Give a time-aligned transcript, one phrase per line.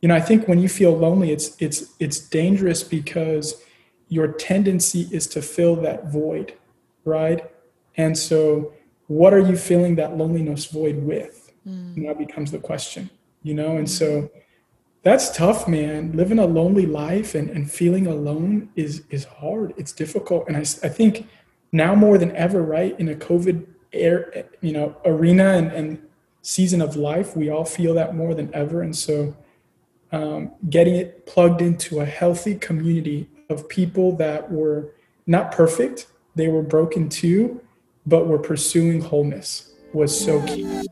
[0.00, 3.62] you know, I think when you feel lonely, it's it's it's dangerous because
[4.08, 6.54] your tendency is to fill that void,
[7.04, 7.50] right?
[7.96, 8.72] And so,
[9.08, 11.52] what are you filling that loneliness void with?
[11.66, 11.96] Mm.
[11.96, 13.10] And that becomes the question,
[13.42, 13.76] you know.
[13.76, 14.30] And so,
[15.02, 16.12] that's tough, man.
[16.12, 19.74] Living a lonely life and, and feeling alone is is hard.
[19.76, 21.28] It's difficult, and I I think
[21.72, 26.02] now more than ever, right, in a COVID air, you know, arena and, and
[26.42, 29.36] season of life, we all feel that more than ever, and so
[30.12, 34.92] um, getting it plugged into a healthy community of people that were
[35.26, 37.60] not perfect, they were broken too,
[38.06, 40.86] but were pursuing wholeness was so key.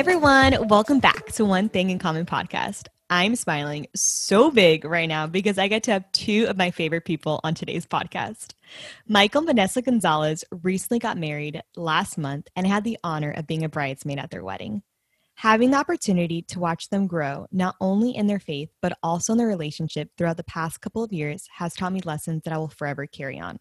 [0.00, 2.86] Everyone, welcome back to One Thing in Common podcast.
[3.10, 7.04] I'm smiling so big right now because I get to have two of my favorite
[7.04, 8.54] people on today's podcast.
[9.06, 13.62] Michael and Vanessa Gonzalez recently got married last month and had the honor of being
[13.62, 14.82] a bridesmaid at their wedding.
[15.34, 19.38] Having the opportunity to watch them grow, not only in their faith, but also in
[19.38, 22.68] their relationship throughout the past couple of years, has taught me lessons that I will
[22.68, 23.58] forever carry on.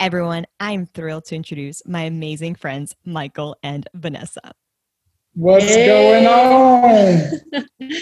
[0.00, 4.54] Everyone, I'm thrilled to introduce my amazing friends, Michael and Vanessa.
[5.38, 5.86] What's hey.
[5.86, 7.60] going on?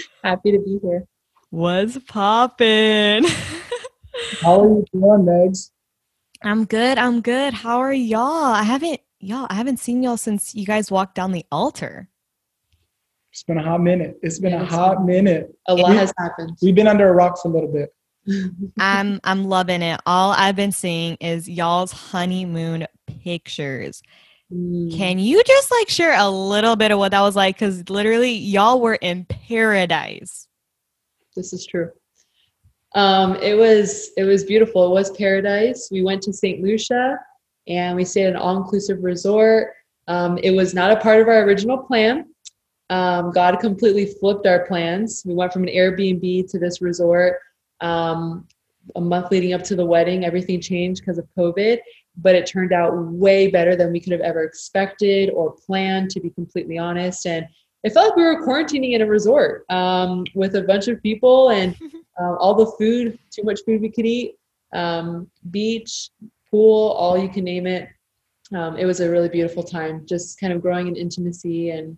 [0.24, 1.06] Happy to be here.
[1.50, 3.24] What's poppin'?
[4.40, 5.70] How are you doing, Megs?
[6.42, 6.96] I'm good.
[6.96, 7.52] I'm good.
[7.52, 8.54] How are y'all?
[8.54, 9.46] I haven't y'all.
[9.50, 12.08] I haven't seen y'all since you guys walked down the altar.
[13.30, 14.18] It's been a hot minute.
[14.22, 15.54] It's been a hot minute.
[15.68, 16.56] A lot we, has happened.
[16.62, 17.94] We've been under a rock for a little bit.
[18.78, 20.00] I'm I'm loving it.
[20.06, 22.86] All I've been seeing is y'all's honeymoon
[23.22, 24.02] pictures.
[24.52, 24.96] Mm.
[24.96, 27.56] Can you just like share a little bit of what that was like?
[27.56, 30.46] Because literally, y'all were in paradise.
[31.34, 31.90] This is true.
[32.94, 34.86] Um, it was it was beautiful.
[34.86, 35.88] It was paradise.
[35.90, 36.62] We went to St.
[36.62, 37.18] Lucia
[37.68, 39.74] and we stayed at an all-inclusive resort.
[40.08, 42.26] Um, it was not a part of our original plan.
[42.90, 45.22] Um, God completely flipped our plans.
[45.26, 47.40] We went from an Airbnb to this resort.
[47.80, 48.46] Um,
[48.94, 51.78] a month leading up to the wedding, everything changed because of COVID
[52.16, 56.20] but it turned out way better than we could have ever expected or planned, to
[56.20, 57.26] be completely honest.
[57.26, 57.46] And
[57.84, 61.50] it felt like we were quarantining in a resort um, with a bunch of people
[61.50, 61.76] and
[62.20, 64.36] uh, all the food, too much food we could eat,
[64.72, 66.10] um, beach,
[66.50, 67.88] pool, all you can name it.
[68.54, 71.96] Um, it was a really beautiful time, just kind of growing in intimacy and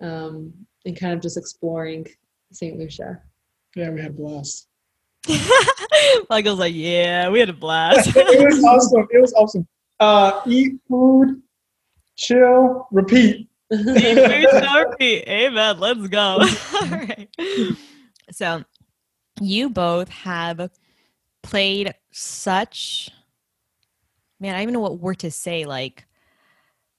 [0.00, 0.52] um,
[0.84, 2.06] and kind of just exploring
[2.52, 2.78] St.
[2.78, 3.20] Lucia.
[3.74, 4.68] Yeah, we had blast.
[6.30, 8.10] Michael's like, yeah, we had a blast.
[8.16, 9.06] it was awesome.
[9.10, 9.66] It was awesome.
[10.00, 11.42] Uh, eat food,
[12.16, 13.48] chill, repeat.
[13.72, 15.24] eat food, chill, repeat.
[15.28, 15.78] Amen.
[15.78, 16.20] Let's go.
[16.20, 17.28] All right.
[18.30, 18.64] So,
[19.40, 20.70] you both have
[21.42, 23.10] played such,
[24.40, 25.64] man, I don't even know what word to say.
[25.64, 26.04] Like,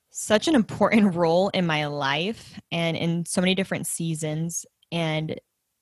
[0.10, 4.66] such an important role in my life and in so many different seasons.
[4.92, 5.40] And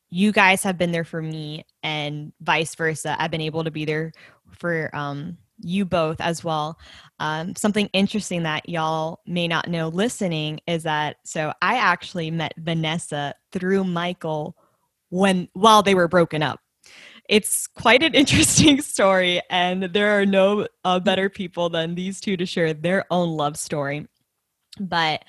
[0.09, 3.15] you guys have been there for me and vice versa.
[3.17, 4.11] I've been able to be there
[4.51, 6.77] for um, you both as well.
[7.19, 12.53] Um, something interesting that y'all may not know listening is that so i actually met
[12.57, 14.55] vanessa through michael
[15.09, 16.59] when while they were broken up.
[17.29, 22.37] It's quite an interesting story and there are no uh, better people than these two
[22.37, 24.07] to share their own love story.
[24.79, 25.23] But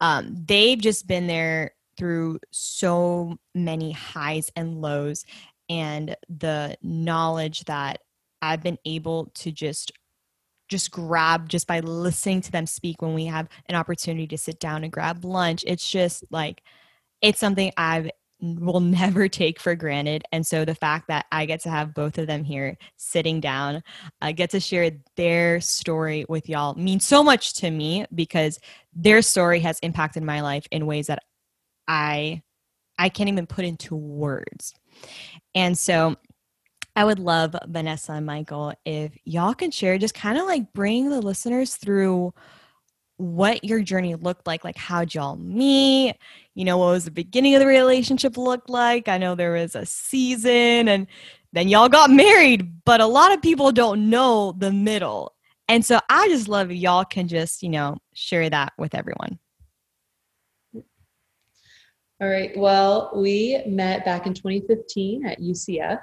[0.00, 5.24] um, they've just been there through so many highs and lows
[5.74, 8.00] and the knowledge that
[8.40, 9.92] I've been able to just
[10.68, 14.58] just grab just by listening to them speak when we have an opportunity to sit
[14.58, 16.62] down and grab lunch it's just like
[17.20, 21.60] it's something i will never take for granted and so the fact that i get
[21.60, 23.82] to have both of them here sitting down
[24.22, 28.58] i get to share their story with y'all means so much to me because
[28.94, 31.22] their story has impacted my life in ways that
[31.88, 32.42] I
[32.98, 34.72] I can't even put into words.
[35.54, 36.16] And so
[36.96, 41.10] I would love Vanessa and Michael if y'all can share just kind of like bring
[41.10, 42.32] the listeners through
[43.16, 46.16] what your journey looked like like how'd y'all meet?
[46.54, 49.08] You know what was the beginning of the relationship looked like?
[49.08, 51.06] I know there was a season and
[51.52, 55.32] then y'all got married but a lot of people don't know the middle.
[55.68, 59.38] And so i just love y'all can just you know share that with everyone
[62.24, 62.56] all right.
[62.56, 65.98] Well, we met back in 2015 at UCF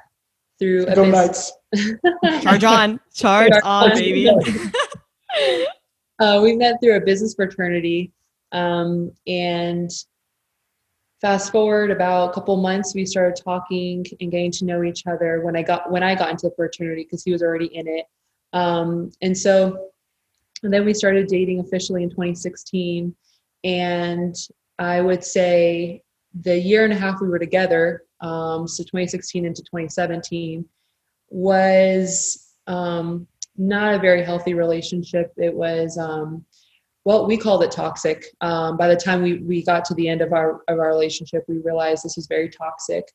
[0.59, 1.51] through Go Knights.
[2.41, 3.00] Charge on.
[3.12, 4.29] Charge on, baby.
[6.19, 8.12] uh, we met through a business fraternity.
[8.51, 9.89] Um, and
[11.21, 15.41] fast forward about a couple months, we started talking and getting to know each other
[15.41, 18.06] when I got when I got into the fraternity because he was already in it.
[18.53, 19.89] Um, and so
[20.62, 23.15] and then we started dating officially in 2016.
[23.63, 24.35] And
[24.77, 26.03] I would say
[26.39, 30.66] the year and a half we were together, um, so 2016 into 2017,
[31.30, 35.31] was um, not a very healthy relationship.
[35.38, 36.45] It was, um,
[37.04, 38.25] well, we called it toxic.
[38.42, 41.44] Um, by the time we, we got to the end of our, of our relationship,
[41.48, 43.06] we realized this was very toxic.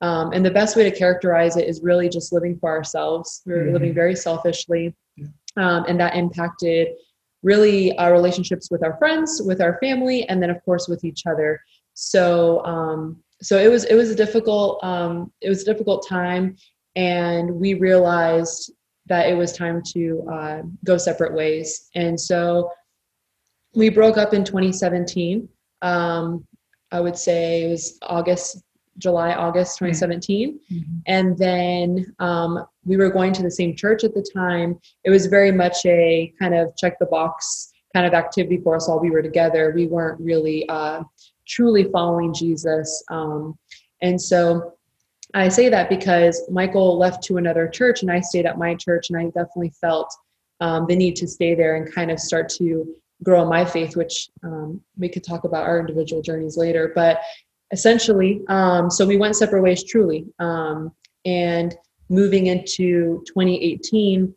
[0.00, 3.42] Um, and the best way to characterize it is really just living for ourselves.
[3.46, 3.72] We were mm-hmm.
[3.72, 4.94] living very selfishly.
[5.56, 6.88] Um, and that impacted
[7.42, 11.26] really our relationships with our friends, with our family, and then of course with each
[11.26, 11.60] other.
[11.94, 16.56] So, um, so it was it was a difficult um, it was a difficult time,
[16.96, 18.72] and we realized
[19.06, 21.88] that it was time to uh, go separate ways.
[21.94, 22.70] And so
[23.74, 25.48] we broke up in 2017.
[25.82, 26.46] Um,
[26.90, 28.62] I would say it was August,
[28.98, 30.58] July, August 2017.
[30.72, 30.82] Mm-hmm.
[31.06, 34.78] And then um, we were going to the same church at the time.
[35.04, 38.88] It was very much a kind of check the box kind of activity for us
[38.88, 39.72] while we were together.
[39.74, 41.02] We weren't really uh,
[41.46, 43.02] truly following Jesus.
[43.10, 43.58] Um,
[44.02, 44.74] and so
[45.34, 49.10] I say that because Michael left to another church and I stayed at my church,
[49.10, 50.14] and I definitely felt
[50.60, 54.28] um, the need to stay there and kind of start to grow my faith, which
[54.42, 56.92] um, we could talk about our individual journeys later.
[56.94, 57.20] But
[57.72, 60.26] essentially, um, so we went separate ways truly.
[60.38, 60.92] Um,
[61.24, 61.74] and
[62.08, 64.34] moving into 2018,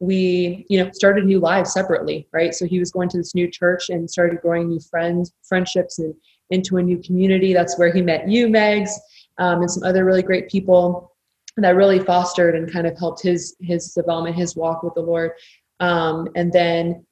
[0.00, 3.48] we you know started new lives separately right so he was going to this new
[3.48, 6.14] church and started growing new friends friendships and
[6.50, 8.90] into a new community that's where he met you megs
[9.38, 11.14] um, and some other really great people
[11.56, 15.32] that really fostered and kind of helped his his development, his walk with the Lord.
[15.80, 17.06] Um, and then,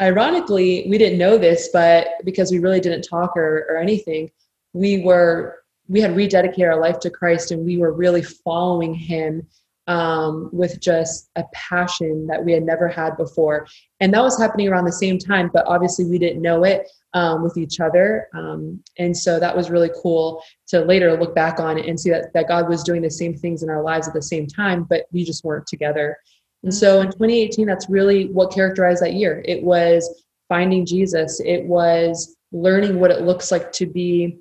[0.00, 4.30] ironically, we didn't know this, but because we really didn't talk or, or anything,
[4.72, 9.46] we were we had rededicated our life to Christ, and we were really following Him
[9.86, 13.66] um, with just a passion that we had never had before.
[14.00, 17.42] And that was happening around the same time, but obviously we didn't know it um,
[17.42, 18.28] with each other.
[18.34, 22.10] Um, and so that was really cool to later look back on it and see
[22.10, 24.84] that, that God was doing the same things in our lives at the same time,
[24.84, 26.16] but we just weren't together.
[26.62, 29.42] And so in 2018, that's really what characterized that year.
[29.44, 34.38] It was finding Jesus, it was learning what it looks like to be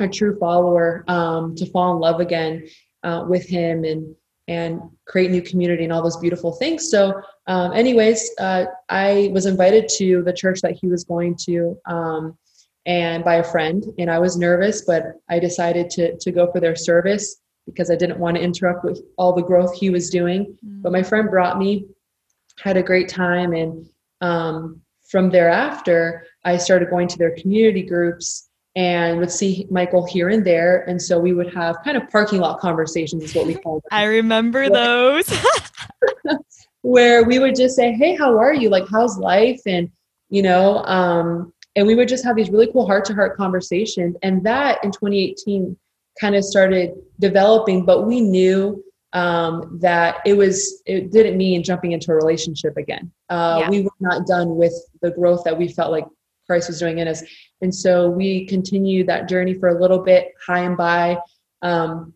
[0.00, 2.66] a true follower, um, to fall in love again
[3.02, 4.14] uh, with Him and
[4.48, 6.90] and create new community and all those beautiful things.
[6.90, 11.78] So, um, anyways, uh, I was invited to the church that he was going to,
[11.86, 12.36] um,
[12.84, 16.60] and by a friend, and I was nervous, but I decided to to go for
[16.60, 17.36] their service
[17.66, 20.46] because I didn't want to interrupt with all the growth he was doing.
[20.46, 20.82] Mm-hmm.
[20.82, 21.86] But my friend brought me,
[22.58, 23.86] had a great time, and
[24.20, 30.30] um, from thereafter, I started going to their community groups and would see Michael here
[30.30, 30.82] and there.
[30.88, 33.88] And so we would have kind of parking lot conversations, is what we call them.
[33.90, 35.30] I remember those.
[36.82, 38.68] where we would just say, Hey, how are you?
[38.68, 39.60] Like, how's life?
[39.66, 39.90] And,
[40.30, 44.16] you know, um, and we would just have these really cool heart to heart conversations.
[44.22, 45.76] And that in 2018
[46.20, 48.84] kind of started developing, but we knew
[49.14, 53.10] um, that it was, it didn't mean jumping into a relationship again.
[53.28, 53.70] Uh, yeah.
[53.70, 56.06] We were not done with the growth that we felt like
[56.46, 57.22] Christ was doing in us.
[57.60, 61.18] And so we continued that journey for a little bit, high and by.
[61.62, 62.12] Um,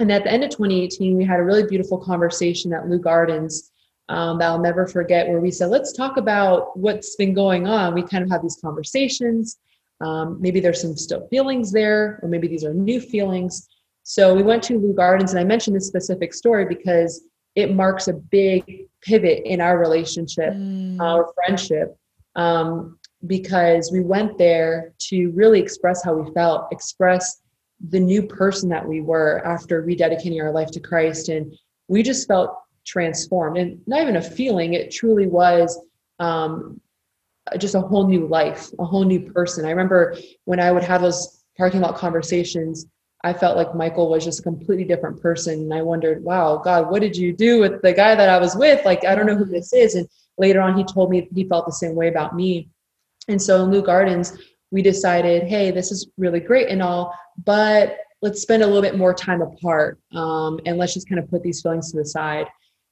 [0.00, 3.70] and at the end of 2018, we had a really beautiful conversation at Leu Gardens
[4.08, 7.94] um, that I'll never forget, where we said, let's talk about what's been going on.
[7.94, 9.58] We kind of have these conversations.
[10.00, 13.68] Um, maybe there's some still feelings there, or maybe these are new feelings.
[14.02, 17.22] So we went to Leu Gardens, and I mentioned this specific story because
[17.56, 21.00] it marks a big pivot in our relationship, mm.
[21.00, 21.96] our friendship.
[22.36, 27.40] Um, because we went there to really express how we felt, express
[27.88, 31.28] the new person that we were after rededicating our life to Christ.
[31.28, 31.54] And
[31.88, 35.78] we just felt transformed and not even a feeling, it truly was
[36.18, 36.80] um,
[37.58, 39.64] just a whole new life, a whole new person.
[39.64, 42.86] I remember when I would have those parking lot conversations,
[43.24, 45.54] I felt like Michael was just a completely different person.
[45.54, 48.54] And I wondered, wow, God, what did you do with the guy that I was
[48.54, 48.84] with?
[48.84, 49.94] Like, I don't know who this is.
[49.94, 50.08] And
[50.38, 52.68] later on, he told me he felt the same way about me.
[53.28, 54.36] And so in Leu Gardens,
[54.70, 57.14] we decided, hey, this is really great and all,
[57.44, 61.30] but let's spend a little bit more time apart um, and let's just kind of
[61.30, 62.46] put these feelings to the side.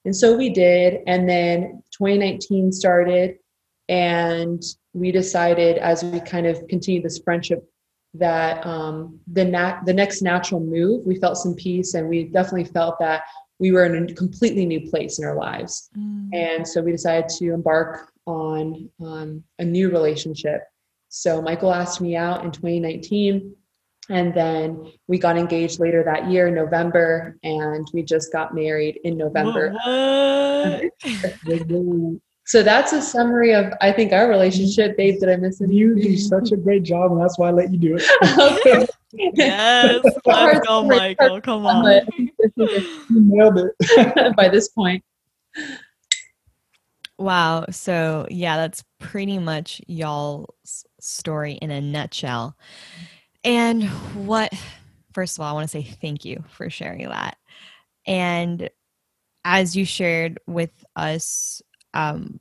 [0.04, 1.00] And so we did.
[1.06, 3.38] And then 2019 started,
[3.88, 4.62] and
[4.92, 7.68] we decided as we kind of continued this friendship
[8.14, 9.44] that um, the
[9.86, 13.22] the next natural move, we felt some peace, and we definitely felt that
[13.58, 15.90] we were in a completely new place in our lives.
[15.96, 16.28] Mm.
[16.32, 20.62] And so we decided to embark on um, a new relationship.
[21.08, 23.54] So Michael asked me out in 2019.
[24.10, 29.16] And then we got engaged later that year, November, and we just got married in
[29.16, 29.74] November.
[32.46, 34.98] So that's a summary of I think our relationship.
[34.98, 35.72] Babe, did I miss it?
[35.72, 38.66] You do such a great job, and that's why I let you do it.
[38.66, 38.86] okay.
[39.12, 41.40] Yes, let's go, Michael.
[41.40, 42.02] Come on.
[42.56, 44.36] You nailed it.
[44.36, 45.02] by this point.
[47.24, 47.64] Wow.
[47.70, 52.54] So, yeah, that's pretty much y'all's story in a nutshell.
[53.42, 53.84] And
[54.26, 54.52] what,
[55.14, 57.38] first of all, I want to say thank you for sharing that.
[58.06, 58.68] And
[59.42, 61.62] as you shared with us,
[61.94, 62.40] um,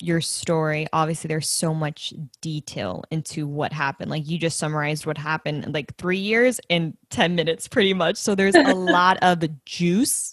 [0.00, 4.10] your story, obviously, there's so much detail into what happened.
[4.10, 8.16] Like you just summarized what happened like three years in 10 minutes, pretty much.
[8.16, 10.32] So, there's a lot of juice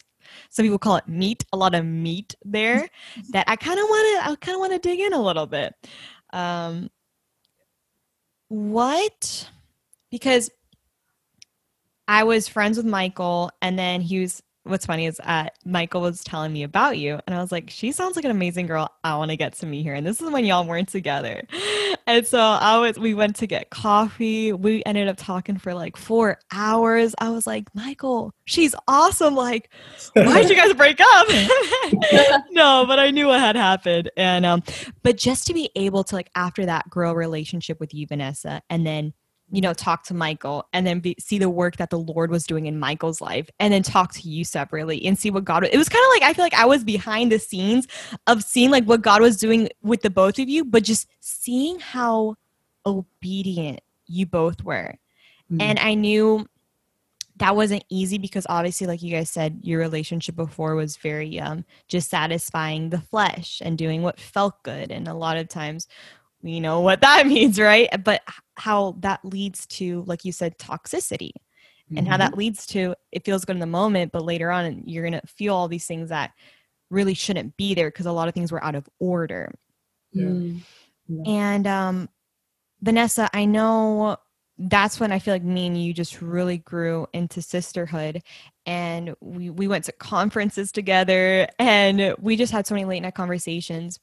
[0.49, 2.89] some people call it meat a lot of meat there
[3.29, 5.45] that i kind of want to i kind of want to dig in a little
[5.45, 5.73] bit
[6.31, 6.89] um
[8.47, 9.49] what
[10.11, 10.49] because
[12.07, 16.23] i was friends with michael and then he was what's funny is uh, Michael was
[16.23, 18.89] telling me about you, and I was like, she sounds like an amazing girl.
[19.03, 19.93] I want to get to meet her.
[19.93, 21.43] And this is when y'all weren't together,
[22.09, 22.97] and so I was.
[22.97, 24.51] We went to get coffee.
[24.51, 27.13] We ended up talking for like four hours.
[27.19, 29.35] I was like, Michael, she's awesome.
[29.35, 29.69] Like,
[30.13, 31.27] why did you guys break up?
[32.51, 34.63] no, but I knew what had happened, and um,
[35.03, 38.61] but just to be able to like after that grow a relationship with you, Vanessa,
[38.69, 39.13] and then
[39.51, 42.45] you know, talk to Michael and then be, see the work that the Lord was
[42.45, 45.77] doing in Michael's life and then talk to you separately and see what God it
[45.77, 47.87] was kind of like I feel like I was behind the scenes
[48.27, 51.79] of seeing like what God was doing with the both of you but just seeing
[51.79, 52.35] how
[52.85, 54.95] obedient you both were.
[55.51, 55.61] Mm-hmm.
[55.61, 56.47] And I knew
[57.37, 61.63] that wasn't easy because obviously like you guys said your relationship before was very um
[61.87, 65.87] just satisfying the flesh and doing what felt good and a lot of times
[66.41, 67.89] we know what that means, right?
[68.03, 68.21] But
[68.59, 71.31] how that leads to, like you said, toxicity.
[71.31, 71.97] Mm-hmm.
[71.97, 72.39] And how that mm-hmm.
[72.39, 75.67] leads to it feels good in the moment, but later on you're gonna feel all
[75.67, 76.31] these things that
[76.91, 79.51] really shouldn't be there because a lot of things were out of order.
[80.11, 80.59] Yeah.
[81.25, 82.09] And um,
[82.81, 84.17] Vanessa, I know
[84.57, 88.21] that's when I feel like me and you just really grew into sisterhood.
[88.65, 93.15] And we, we went to conferences together and we just had so many late night
[93.15, 93.99] conversations.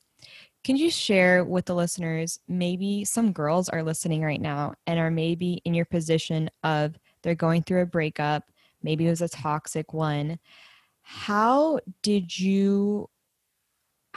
[0.67, 5.13] Can you share with the listeners maybe some girls are listening right now and are
[5.13, 8.51] maybe in your position of they're going through a breakup,
[8.83, 10.41] maybe it was a toxic one.
[11.03, 13.09] How did you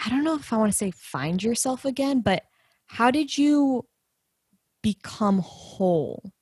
[0.03, 2.41] I don't know if I want to say find yourself again, but
[2.87, 3.85] how did you
[4.81, 6.33] become whole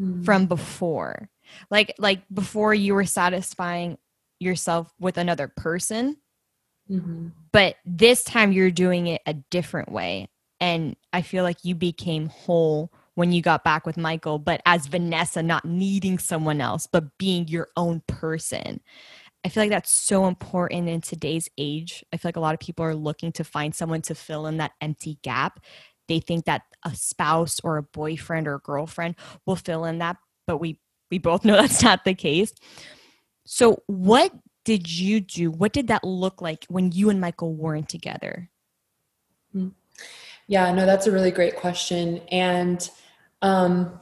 [0.00, 0.24] mm.
[0.24, 1.28] from before?
[1.70, 3.98] Like like before you were satisfying
[4.40, 6.16] yourself with another person
[6.90, 7.28] Mm-hmm.
[7.52, 10.28] But this time you're doing it a different way.
[10.60, 14.86] And I feel like you became whole when you got back with Michael, but as
[14.86, 18.80] Vanessa, not needing someone else, but being your own person.
[19.44, 22.04] I feel like that's so important in today's age.
[22.12, 24.56] I feel like a lot of people are looking to find someone to fill in
[24.56, 25.60] that empty gap.
[26.08, 30.16] They think that a spouse or a boyfriend or a girlfriend will fill in that,
[30.46, 32.52] but we we both know that's not the case.
[33.46, 34.32] So, what
[34.64, 35.50] did you do?
[35.50, 38.50] What did that look like when you and Michael weren't together?
[39.52, 39.68] Hmm.
[40.46, 42.20] Yeah, no, that's a really great question.
[42.30, 42.88] And
[43.42, 44.00] um,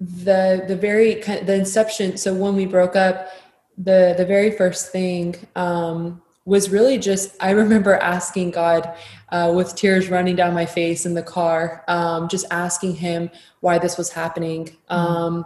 [0.00, 2.16] the the very the inception.
[2.16, 3.28] So when we broke up,
[3.78, 8.94] the the very first thing um, was really just I remember asking God
[9.30, 13.30] uh, with tears running down my face in the car, um, just asking Him
[13.60, 14.76] why this was happening.
[14.90, 15.42] Mm-hmm.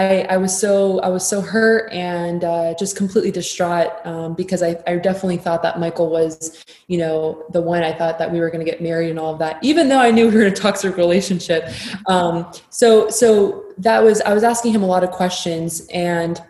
[0.00, 4.62] I, I was so I was so hurt and uh, just completely distraught um, because
[4.62, 8.40] I, I definitely thought that Michael was you know the one I thought that we
[8.40, 10.46] were going to get married and all of that even though I knew we were
[10.46, 11.68] in a toxic relationship.
[12.06, 16.42] Um, so so that was I was asking him a lot of questions and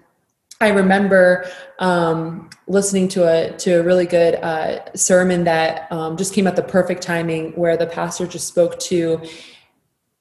[0.60, 6.34] I remember um, listening to a to a really good uh, sermon that um, just
[6.34, 9.20] came at the perfect timing where the pastor just spoke to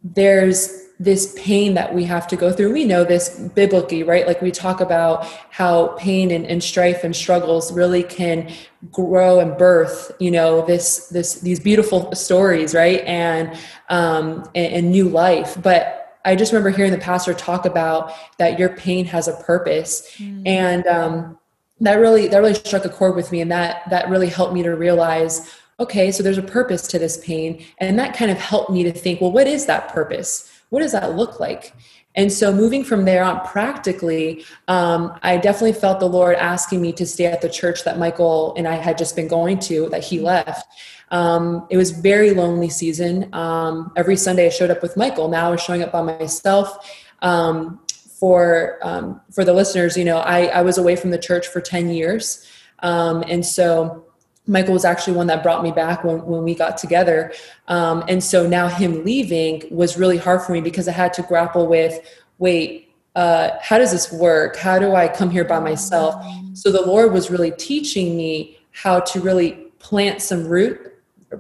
[0.02, 2.74] there's this pain that we have to go through.
[2.74, 4.28] We know this biblically, right?
[4.28, 8.52] Like we talk about how pain and, and strife and struggles really can
[8.92, 13.02] grow and birth, you know, this this these beautiful stories, right?
[13.06, 15.58] And um and, and new life.
[15.62, 20.16] But I just remember hearing the pastor talk about that your pain has a purpose.
[20.18, 20.44] Mm.
[20.46, 21.40] And um
[21.80, 24.64] that really that really struck a chord with me and that that really helped me
[24.64, 28.70] to realize okay so there's a purpose to this pain and that kind of helped
[28.70, 31.74] me to think well what is that purpose what does that look like?
[32.16, 36.92] And so, moving from there on practically, um, I definitely felt the Lord asking me
[36.94, 40.04] to stay at the church that Michael and I had just been going to, that
[40.04, 40.68] he left.
[41.12, 43.34] Um, it was very lonely season.
[43.34, 45.28] Um, every Sunday, I showed up with Michael.
[45.28, 46.90] Now I was showing up by myself.
[47.22, 47.80] Um,
[48.20, 51.62] for um, for the listeners, you know, I, I was away from the church for
[51.62, 52.46] ten years,
[52.80, 54.09] um, and so
[54.50, 57.32] Michael was actually one that brought me back when, when we got together.
[57.68, 61.22] Um, and so now him leaving was really hard for me because I had to
[61.22, 62.00] grapple with
[62.40, 64.56] wait, uh, how does this work?
[64.56, 66.24] How do I come here by myself?
[66.54, 70.94] So the Lord was really teaching me how to really plant some root,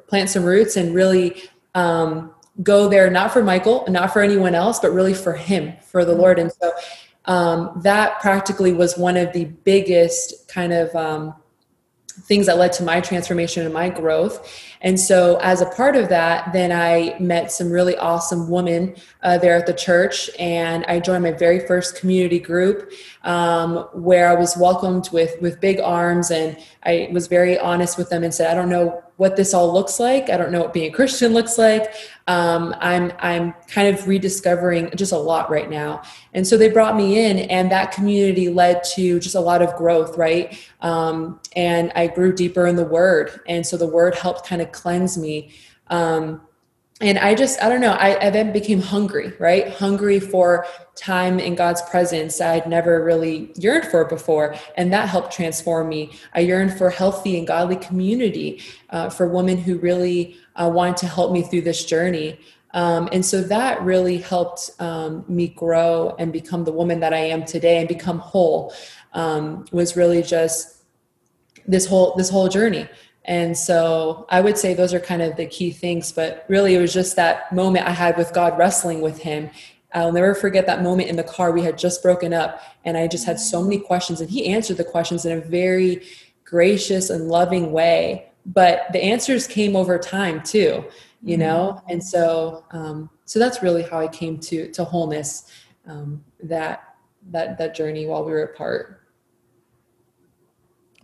[0.08, 1.42] plant some roots, and really
[1.76, 6.04] um, go there not for Michael, not for anyone else, but really for Him, for
[6.04, 6.38] the Lord.
[6.38, 6.74] And so
[7.26, 11.34] um, that practically was one of the biggest kind of um,
[12.24, 14.66] things that led to my transformation and my growth.
[14.82, 19.38] And so, as a part of that, then I met some really awesome women uh,
[19.38, 22.92] there at the church, and I joined my very first community group
[23.24, 28.10] um, where I was welcomed with with big arms, and I was very honest with
[28.10, 30.30] them and said, "I don't know what this all looks like.
[30.30, 31.94] I don't know what being a Christian looks like.
[32.28, 36.96] Um, I'm I'm kind of rediscovering just a lot right now." And so they brought
[36.96, 40.58] me in, and that community led to just a lot of growth, right?
[40.80, 44.72] Um, and I grew deeper in the Word, and so the Word helped kind of
[44.72, 45.52] cleanse me.
[45.88, 46.40] Um,
[47.02, 49.70] and I just, I don't know, I, I, then became hungry, right?
[49.70, 50.66] Hungry for
[50.96, 54.56] time in God's presence I'd never really yearned for before.
[54.76, 56.12] And that helped transform me.
[56.34, 61.08] I yearned for healthy and godly community, uh, for women who really uh, wanted to
[61.08, 62.38] help me through this journey.
[62.74, 67.20] Um, and so that really helped um, me grow and become the woman that I
[67.20, 68.74] am today and become whole
[69.14, 70.84] um, was really just
[71.66, 72.88] this whole this whole journey
[73.26, 76.12] and so I would say those are kind of the key things.
[76.12, 79.50] But really, it was just that moment I had with God wrestling with Him.
[79.94, 81.52] I'll never forget that moment in the car.
[81.52, 84.78] We had just broken up, and I just had so many questions, and He answered
[84.78, 86.04] the questions in a very
[86.44, 88.32] gracious and loving way.
[88.46, 90.86] But the answers came over time too,
[91.22, 91.40] you mm-hmm.
[91.40, 91.82] know.
[91.88, 95.52] And so, um, so that's really how I came to to wholeness.
[95.88, 96.96] Um, that
[97.32, 98.99] that that journey while we were apart.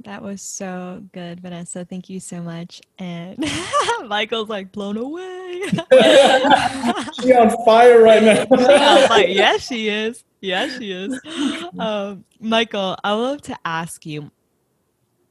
[0.05, 1.83] That was so good, Vanessa.
[1.83, 2.79] Thank you so much.
[2.99, 3.39] And
[4.07, 5.63] Michael's like blown away.
[7.21, 8.45] she on fire right now.
[9.09, 10.23] like, yes, she is.
[10.41, 11.19] Yes, she is.
[11.79, 14.29] Um, Michael, I love to ask you,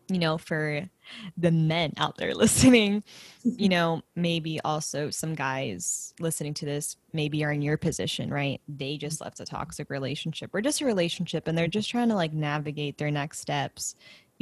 [0.08, 0.90] you know, for
[1.36, 3.04] the men out there listening,
[3.44, 8.60] you know, maybe also some guys listening to this maybe are in your position, right?
[8.66, 12.14] They just left a toxic relationship or just a relationship and they're just trying to
[12.16, 13.94] like navigate their next steps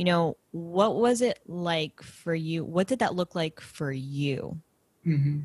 [0.02, 4.60] you know what was it like for you what did that look like for you
[5.06, 5.38] mm-hmm.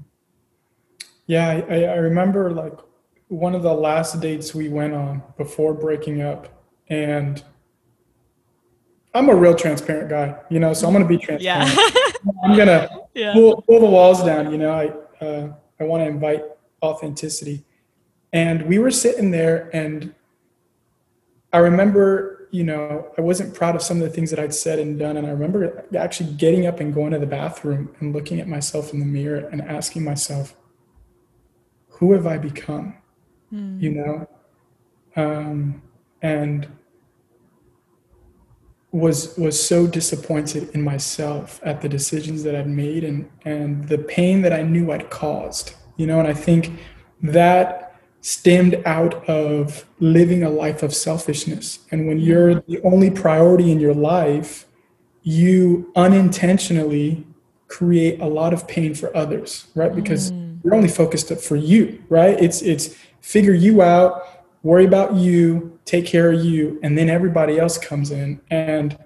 [1.28, 2.74] yeah I, I remember like
[3.28, 7.44] one of the last dates we went on before breaking up and
[9.14, 11.44] i'm a real transparent guy you know so i'm gonna be transparent
[11.76, 11.78] yeah.
[12.44, 13.34] i'm gonna yeah.
[13.34, 16.44] pull, pull the walls down you know i uh, i want to invite
[16.82, 17.64] authenticity
[18.34, 20.16] and we were sitting there and
[21.54, 24.80] i remember you know, I wasn't proud of some of the things that I'd said
[24.80, 25.16] and done.
[25.16, 28.94] And I remember actually getting up and going to the bathroom and looking at myself
[28.94, 30.56] in the mirror and asking myself,
[31.88, 32.96] who have I become?
[33.54, 33.80] Mm.
[33.80, 34.30] You know?
[35.16, 35.84] Um,
[36.24, 36.68] and
[38.92, 44.00] was was so disappointed in myself at the decisions that I'd made and and the
[44.00, 45.76] pain that I knew I'd caused.
[45.98, 46.80] You know, and I think
[47.22, 47.87] that
[48.22, 51.80] stemmed out of living a life of selfishness.
[51.92, 54.66] And when you're the only priority in your life,
[55.24, 57.26] you unintentionally
[57.68, 59.94] create a lot of pain for others, right?
[59.94, 60.60] Because mm.
[60.64, 62.40] you're only focused for you, right?
[62.42, 64.24] It's it's figure you out,
[64.64, 68.98] worry about you, take care of you, and then everybody else comes in and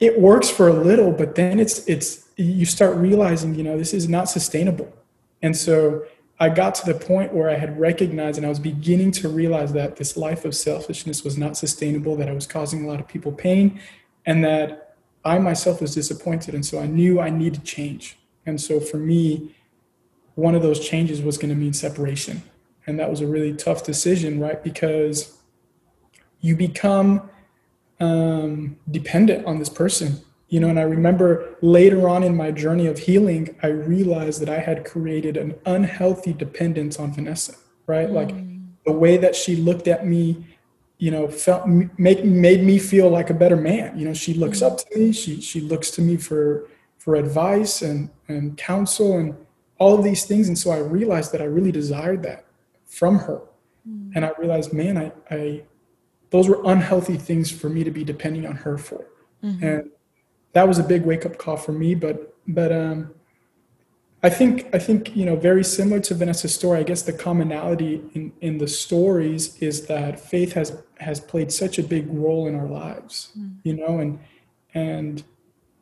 [0.00, 3.94] it works for a little, but then it's it's you start realizing, you know, this
[3.94, 4.92] is not sustainable.
[5.42, 6.04] And so
[6.42, 9.72] I got to the point where I had recognized and I was beginning to realize
[9.74, 13.06] that this life of selfishness was not sustainable, that I was causing a lot of
[13.06, 13.80] people pain,
[14.26, 16.56] and that I myself was disappointed.
[16.56, 18.18] And so I knew I needed change.
[18.44, 19.54] And so for me,
[20.34, 22.42] one of those changes was going to mean separation.
[22.88, 24.60] And that was a really tough decision, right?
[24.64, 25.38] Because
[26.40, 27.30] you become
[28.00, 32.86] um, dependent on this person you know and i remember later on in my journey
[32.86, 37.54] of healing i realized that i had created an unhealthy dependence on vanessa
[37.86, 38.12] right mm.
[38.12, 38.34] like
[38.84, 40.44] the way that she looked at me
[40.98, 44.60] you know felt make made me feel like a better man you know she looks
[44.60, 44.66] mm.
[44.66, 49.34] up to me she she looks to me for for advice and and counsel and
[49.78, 52.44] all of these things and so i realized that i really desired that
[52.84, 53.40] from her
[53.88, 54.12] mm.
[54.14, 55.62] and i realized man i i
[56.28, 59.06] those were unhealthy things for me to be depending on her for
[59.42, 59.64] mm-hmm.
[59.64, 59.90] and
[60.52, 61.94] that was a big wake up call for me.
[61.94, 63.14] But but um,
[64.22, 66.80] I think I think you know very similar to Vanessa's story.
[66.80, 71.78] I guess the commonality in in the stories is that faith has has played such
[71.78, 73.32] a big role in our lives.
[73.38, 73.56] Mm.
[73.64, 74.18] You know, and
[74.74, 75.24] and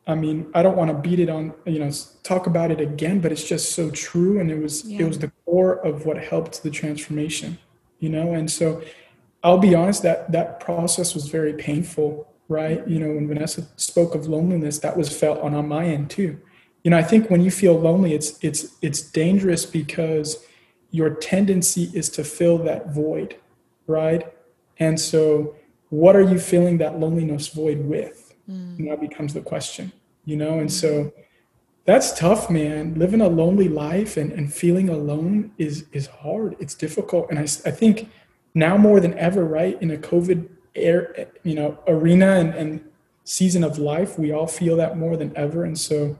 [0.07, 1.91] I mean, I don't want to beat it on, you know,
[2.23, 4.39] talk about it again, but it's just so true.
[4.39, 5.01] And it was, yeah.
[5.01, 7.59] it was the core of what helped the transformation,
[7.99, 8.33] you know?
[8.33, 8.81] And so
[9.43, 12.85] I'll be honest that that process was very painful, right?
[12.87, 16.37] You know, when Vanessa spoke of loneliness, that was felt on, on my end too.
[16.83, 20.43] You know, I think when you feel lonely, it's, it's, it's dangerous because
[20.91, 23.37] your tendency is to fill that void,
[23.87, 24.33] right?
[24.77, 25.55] And so
[25.89, 28.33] what are you filling that loneliness void with?
[28.49, 28.79] Mm.
[28.79, 29.93] And that becomes the question,
[30.25, 30.59] you know?
[30.59, 31.13] And so
[31.85, 32.95] that's tough, man.
[32.95, 36.55] Living a lonely life and, and feeling alone is is hard.
[36.59, 37.29] It's difficult.
[37.29, 38.09] And I, I think
[38.53, 42.89] now more than ever, right, in a COVID air, you know, arena and, and
[43.23, 45.63] season of life, we all feel that more than ever.
[45.63, 46.17] And so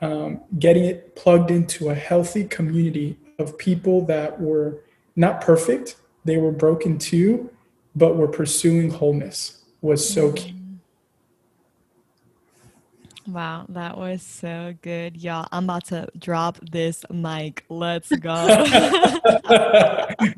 [0.00, 4.82] um, getting it plugged into a healthy community of people that were
[5.16, 7.50] not perfect, they were broken too,
[7.96, 10.57] but were pursuing wholeness was so key.
[13.28, 15.18] Wow, that was so good.
[15.18, 17.62] Y'all, I'm about to drop this mic.
[17.68, 18.18] Let's go.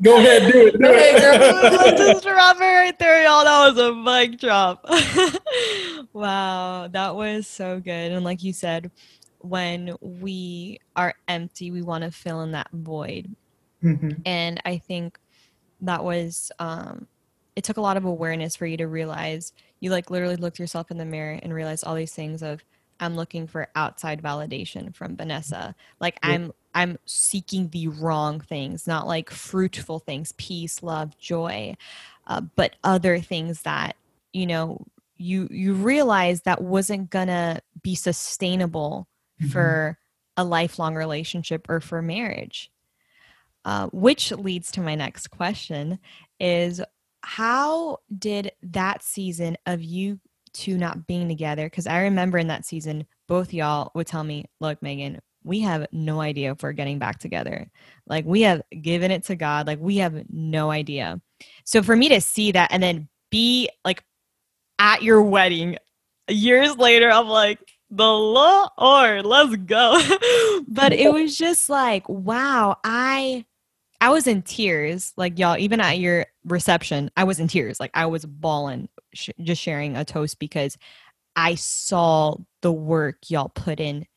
[0.01, 0.73] go ahead, do it.
[0.73, 1.21] Do it.
[1.71, 3.45] Let's just drop it right there, y'all.
[3.45, 4.85] That was a mic drop.
[6.13, 8.11] wow, that was so good.
[8.11, 8.91] And like you said,
[9.39, 13.33] when we are empty, we want to fill in that void.
[13.81, 14.21] Mm-hmm.
[14.25, 15.17] And I think
[15.79, 17.07] that was um
[17.55, 20.91] it took a lot of awareness for you to realize you like literally looked yourself
[20.91, 22.61] in the mirror and realized all these things of
[23.01, 25.75] I'm looking for outside validation from Vanessa.
[25.99, 26.17] Like.
[26.23, 31.75] I'm I'm seeking the wrong things, not like fruitful things, peace, love, joy,
[32.27, 33.95] uh, but other things that
[34.33, 34.85] you know
[35.17, 39.07] you you realize that wasn't gonna be sustainable
[39.41, 39.51] mm-hmm.
[39.51, 39.97] for
[40.37, 42.71] a lifelong relationship or for marriage.
[43.63, 45.99] Uh, which leads to my next question:
[46.39, 46.81] is
[47.21, 50.19] how did that season of you
[50.53, 54.45] to not being together because I remember in that season, both y'all would tell me,
[54.59, 57.69] Look, Megan, we have no idea if we're getting back together.
[58.05, 59.67] Like, we have given it to God.
[59.67, 61.19] Like, we have no idea.
[61.65, 64.03] So, for me to see that and then be like
[64.77, 65.77] at your wedding
[66.27, 67.59] years later, I'm like,
[67.89, 70.01] the Lord, let's go.
[70.67, 73.45] but it was just like, wow, I
[74.01, 75.13] I was in tears.
[75.15, 77.79] Like y'all, even at your reception, I was in tears.
[77.79, 80.77] Like I was bawling, sh- just sharing a toast because
[81.35, 84.07] I saw the work y'all put in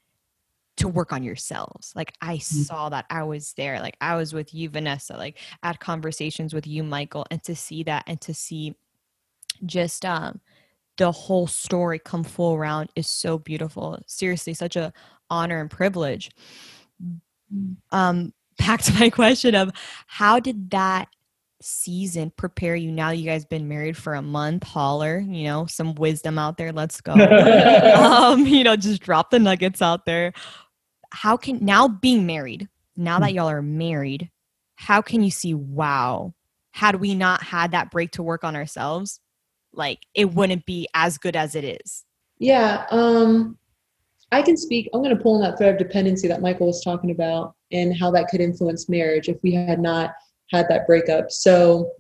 [0.78, 1.92] to work on yourselves.
[1.94, 2.62] Like I mm-hmm.
[2.62, 3.78] saw that I was there.
[3.78, 5.16] Like I was with you, Vanessa.
[5.16, 8.74] Like I had conversations with you, Michael, and to see that and to see
[9.64, 10.40] just um
[10.96, 13.98] the whole story come full around is so beautiful.
[14.06, 14.92] Seriously, such a
[15.28, 16.30] honor and privilege.
[17.92, 19.70] Um, back to my question of
[20.06, 21.08] how did that
[21.60, 24.62] season prepare you now you guys been married for a month?
[24.64, 27.14] Holler you know some wisdom out there let's go.
[27.94, 30.32] Um you know just drop the nuggets out there.
[31.12, 33.36] How can now being married now that hmm.
[33.36, 34.30] y'all are married
[34.76, 36.34] how can you see wow
[36.72, 39.20] had we not had that break to work on ourselves
[39.72, 42.04] like it wouldn't be as good as it is?
[42.38, 43.56] Yeah um
[44.34, 46.82] i can speak i'm going to pull on that thread of dependency that michael was
[46.82, 50.14] talking about and how that could influence marriage if we had not
[50.50, 51.30] had that breakup.
[51.30, 51.90] So,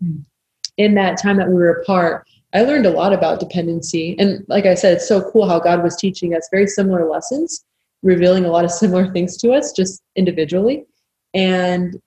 [0.76, 4.16] in that time that we were apart, I learned a lot about dependency.
[4.18, 7.64] And like I said, it's so cool how God was teaching us very similar lessons,
[8.02, 10.84] revealing a lot of similar things to us just individually.
[11.32, 12.00] And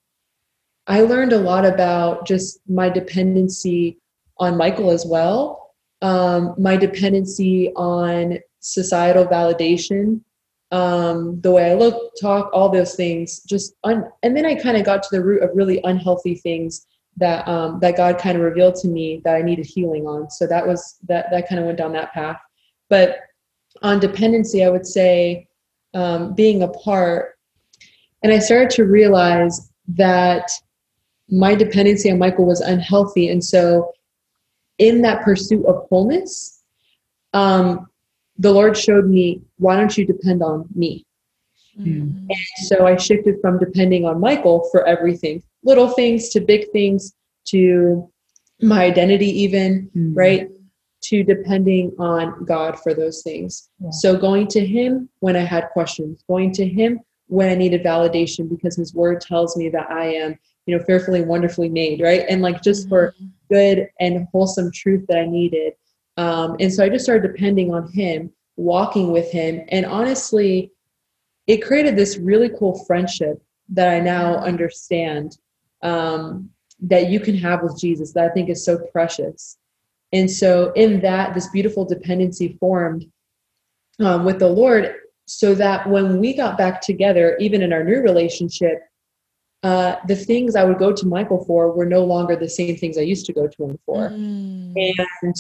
[0.88, 3.98] I learned a lot about just my dependency
[4.38, 10.22] on Michael as well, um, my dependency on societal validation
[10.72, 13.42] um, the way I look, talk, all those things.
[13.44, 16.86] Just un- and then I kind of got to the root of really unhealthy things
[17.18, 20.30] that um, that God kind of revealed to me that I needed healing on.
[20.30, 22.40] So that was that that kind of went down that path.
[22.90, 23.20] But
[23.82, 25.48] on dependency, I would say
[25.94, 27.38] um, being apart,
[28.24, 30.50] and I started to realize that
[31.30, 33.94] my dependency on Michael was unhealthy, and so
[34.80, 36.62] in that pursuit of wholeness,
[37.34, 37.88] um,
[38.38, 41.06] the Lord showed me, why don't you depend on me?
[41.80, 42.26] Mm.
[42.30, 47.14] And so I shifted from depending on Michael for everything, little things to big things
[47.50, 48.12] to
[48.62, 50.12] my identity, even, mm.
[50.16, 50.50] right?
[51.04, 53.70] To depending on God for those things.
[53.80, 53.90] Yeah.
[53.92, 58.50] So going to Him when I had questions, going to Him when I needed validation
[58.50, 62.26] because His Word tells me that I am, you know, fearfully and wonderfully made, right?
[62.28, 62.90] And like just mm-hmm.
[62.90, 63.16] for
[63.52, 65.74] good and wholesome truth that I needed
[66.18, 69.66] um, and so I just started depending on him, walking with him.
[69.70, 70.72] And honestly,
[71.46, 75.38] it created this really cool friendship that I now understand
[75.84, 76.50] um,
[76.82, 79.58] that you can have with Jesus that I think is so precious.
[80.14, 83.12] And so, in that, this beautiful dependency formed.
[84.00, 88.00] um, with the Lord so that when we got back together, even in our new
[88.02, 88.82] relationship,
[89.64, 92.98] uh, the things I would go to Michael for were no longer the same things
[92.98, 94.10] I used to go to him for.
[94.10, 94.74] Mm.
[94.76, 95.36] And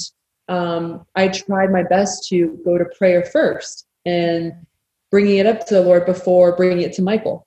[0.47, 4.53] um, I tried my best to go to prayer first and
[5.11, 7.45] bringing it up to the Lord before bringing it to Michael.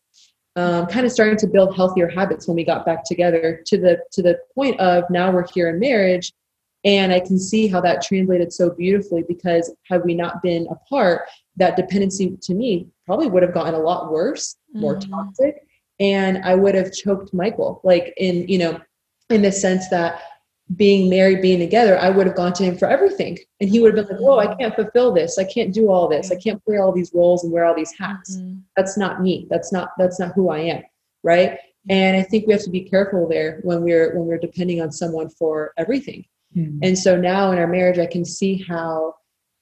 [0.56, 4.00] Um, kind of starting to build healthier habits when we got back together to the
[4.12, 6.32] to the point of now we're here in marriage
[6.84, 11.28] and I can see how that translated so beautifully because had we not been apart,
[11.56, 15.10] that dependency to me probably would have gotten a lot worse, more Mhm.
[15.10, 15.66] toxic,
[15.98, 18.80] and I would have choked Michael, like in you know,
[19.28, 20.20] in the sense that
[20.76, 23.96] being married, being together, I would have gone to him for everything, and he would
[23.96, 25.38] have been like, "Whoa, I can't fulfill this.
[25.38, 26.30] I can't do all this.
[26.30, 28.36] I can't play all these roles and wear all these hats.
[28.36, 28.60] Mhm.
[28.76, 29.46] That's not me.
[29.50, 30.82] That's not that's not who I am."
[31.22, 31.58] Right?
[31.88, 34.92] And I think we have to be careful there when we're when we're depending on
[34.92, 36.24] someone for everything.
[36.54, 36.78] Hmm.
[36.82, 39.14] And so now in our marriage, I can see how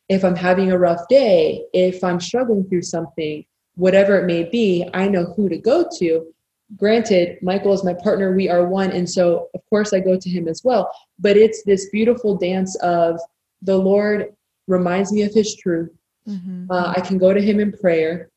[0.09, 3.45] if I'm having a rough day, if I'm struggling through something,
[3.77, 6.27] whatever it may be, I know who to go to.
[6.77, 8.91] Granted, Michael is my partner, we are one.
[8.93, 10.91] And so, of course, I go to him as well.
[11.19, 13.19] But it's this beautiful dance of
[13.63, 14.35] the Lord
[14.67, 15.91] reminds me of his truth.
[16.29, 16.67] Mhm.
[16.71, 18.31] Uh, I can go to him in prayer.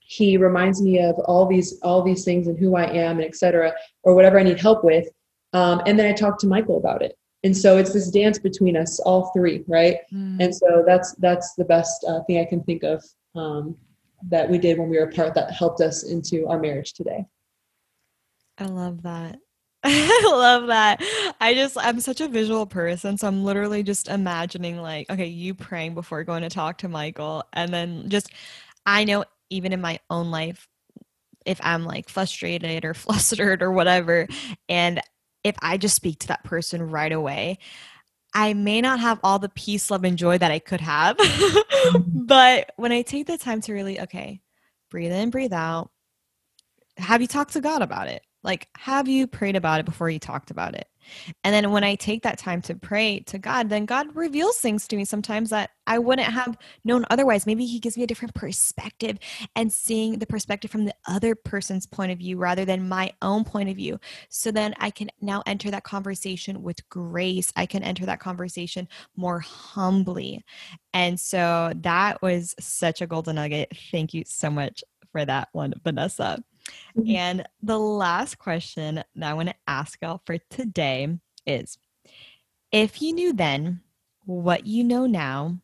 [0.00, 3.72] He reminds me of all these all these things and who I am, and etc.,
[4.02, 5.08] or whatever I need help with.
[5.52, 7.16] Um, and then I talk to Michael about it.
[7.44, 9.98] And so it's this dance between us, all three, right?
[10.12, 10.40] Mm.
[10.40, 13.04] And so that's that's the best uh, thing I can think of
[13.34, 13.76] um,
[14.28, 17.24] that we did when we were apart that helped us into our marriage today.
[18.60, 19.38] I love that.
[19.84, 21.02] I love that.
[21.40, 23.16] I just, I'm such a visual person.
[23.16, 27.44] So I'm literally just imagining, like, okay, you praying before going to talk to Michael.
[27.54, 28.30] And then just,
[28.84, 30.68] I know even in my own life,
[31.46, 34.28] if I'm like frustrated or flustered or whatever,
[34.68, 35.00] and
[35.42, 37.58] if I just speak to that person right away,
[38.34, 41.16] I may not have all the peace, love, and joy that I could have.
[41.80, 42.26] Mm-hmm.
[42.26, 44.42] but when I take the time to really, okay,
[44.90, 45.90] breathe in, breathe out,
[46.98, 48.22] have you talked to God about it?
[48.42, 50.86] Like, have you prayed about it before you talked about it?
[51.44, 54.86] And then when I take that time to pray to God, then God reveals things
[54.88, 57.46] to me sometimes that I wouldn't have known otherwise.
[57.46, 59.18] Maybe He gives me a different perspective
[59.56, 63.44] and seeing the perspective from the other person's point of view rather than my own
[63.44, 63.98] point of view.
[64.28, 67.52] So then I can now enter that conversation with grace.
[67.56, 70.44] I can enter that conversation more humbly.
[70.92, 73.72] And so that was such a golden nugget.
[73.90, 76.42] Thank you so much for that one, Vanessa.
[76.96, 77.14] Mhm.
[77.14, 81.78] And the last question that I want to ask y'all for today is
[82.72, 83.80] if you knew then
[84.24, 85.58] what you know now,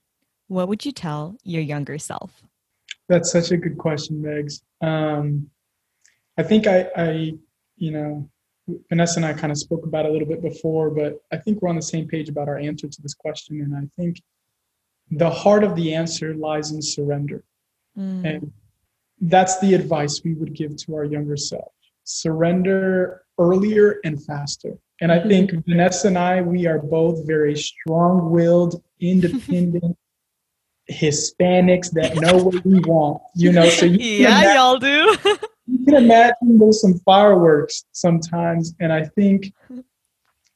[0.49, 2.43] what would you tell your younger self?
[3.09, 4.63] That's such a good question, Megs.
[4.81, 5.51] Um,
[6.39, 7.35] I think I, I,
[7.77, 8.29] you know,
[8.89, 11.69] Vanessa and I kind of spoke about a little bit before, but I think we're
[11.69, 13.61] on the same page about our answer to this question.
[13.61, 14.21] And I think
[15.11, 17.45] the heart of the answer lies in surrender.
[17.97, 18.53] Mm, And
[19.21, 21.73] that's the advice we would give to our younger self
[22.07, 24.73] surrender earlier and faster.
[25.01, 25.29] And I mm-hmm.
[25.29, 29.97] think Vanessa and I, we are both very strong willed, independent
[30.91, 33.69] Hispanics that know what we want, you know.
[33.69, 35.17] So you yeah, imagine, y'all do.
[35.67, 38.73] you can imagine there's some fireworks sometimes.
[38.79, 39.53] And I think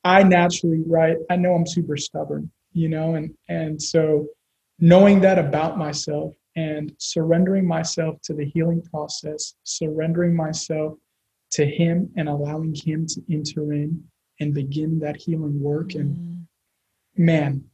[0.05, 4.29] I naturally, right, I know I'm super stubborn, you know, and and so
[4.79, 10.95] knowing that about myself and surrendering myself to the healing process, surrendering myself
[11.53, 14.03] to Him and allowing Him to enter in
[14.41, 15.95] and begin that healing work.
[15.95, 16.47] And Mm,
[17.17, 17.65] man,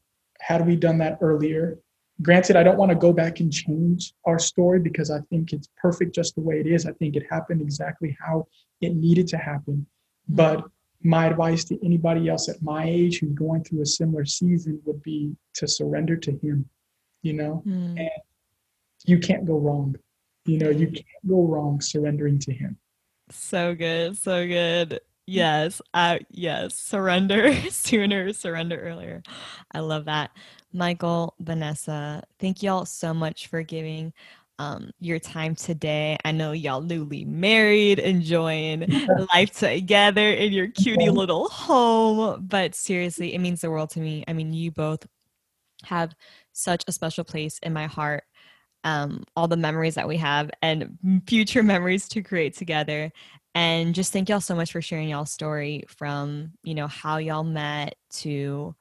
[0.40, 1.78] had we done that earlier,
[2.22, 5.68] granted, I don't want to go back and change our story because I think it's
[5.76, 6.86] perfect just the way it is.
[6.86, 8.46] I think it happened exactly how
[8.80, 9.86] it needed to happen.
[10.28, 10.64] But
[11.02, 15.02] my advice to anybody else at my age who's going through a similar season would
[15.02, 16.68] be to surrender to Him.
[17.22, 18.08] You know, mm.
[19.04, 19.96] You can't go wrong.
[20.44, 22.78] You know, you can't go wrong surrendering to Him.
[23.30, 25.00] So good, so good.
[25.26, 26.78] Yes, uh, yes.
[26.78, 29.22] Surrender sooner, surrender earlier.
[29.72, 30.30] I love that.
[30.72, 34.12] Michael, Vanessa, thank y'all so much for giving
[34.58, 36.16] um, your time today.
[36.24, 38.86] I know y'all newly married, enjoying
[39.34, 42.46] life together in your cutie little home.
[42.46, 44.24] But seriously, it means the world to me.
[44.28, 45.06] I mean, you both
[45.84, 46.14] have
[46.52, 48.24] such a special place in my heart.
[48.86, 50.96] Um, all the memories that we have and
[51.26, 53.10] future memories to create together.
[53.52, 57.42] And just thank y'all so much for sharing y'all's story from you know how y'all
[57.42, 58.76] met to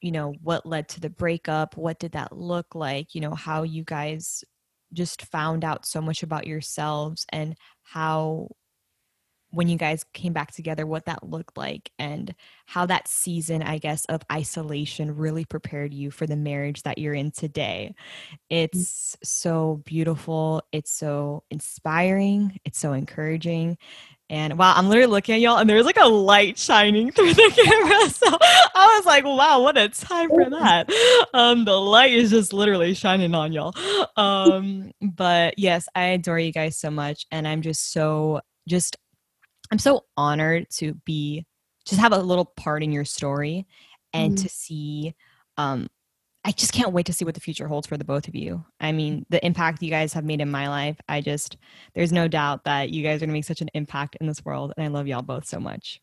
[0.00, 3.62] you know what led to the breakup what did that look like you know how
[3.62, 4.44] you guys
[4.92, 8.48] just found out so much about yourselves and how
[9.50, 12.34] when you guys came back together, what that looked like, and
[12.66, 17.14] how that season, I guess, of isolation really prepared you for the marriage that you're
[17.14, 17.94] in today.
[18.50, 20.62] It's so beautiful.
[20.72, 22.60] It's so inspiring.
[22.64, 23.78] It's so encouraging.
[24.30, 27.52] And wow, I'm literally looking at y'all, and there's like a light shining through the
[27.64, 28.10] camera.
[28.10, 30.90] So I was like, wow, what a time for that.
[31.32, 33.74] Um, the light is just literally shining on y'all.
[34.16, 37.26] Um, but yes, I adore you guys so much.
[37.30, 38.96] And I'm just so, just,
[39.70, 41.46] I'm so honored to be,
[41.84, 43.66] just have a little part in your story
[44.14, 44.42] and Mhm.
[44.42, 45.14] to see,
[45.56, 45.88] um,
[46.44, 48.64] I just can't wait to see what the future holds for the both of you.
[48.80, 51.58] I mean, the impact you guys have made in my life, I just,
[51.94, 54.44] there's no doubt that you guys are going to make such an impact in this
[54.44, 54.72] world.
[54.76, 56.00] And I love y'all both so much.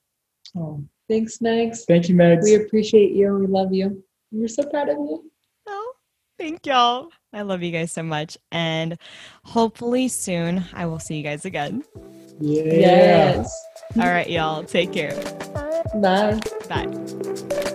[0.56, 1.86] Oh, Thanks, Megs.
[1.88, 2.44] thank you, Megs.
[2.44, 4.04] We appreciate you and we love you.
[4.32, 5.32] We're so proud of you.
[5.68, 5.94] Oh,
[6.40, 7.10] thank y'all.
[7.32, 8.38] I love you guys so much.
[8.52, 8.98] And
[9.44, 11.84] hopefully soon I will see you guys again.
[12.40, 12.64] Yeah.
[12.64, 13.66] Yes.
[13.98, 14.64] All right, y'all.
[14.64, 15.16] Take care.
[16.02, 16.40] Bye.
[16.68, 17.72] Bye.